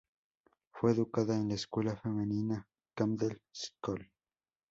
[0.71, 4.09] Fue educada en la escuela femenina "Camden School".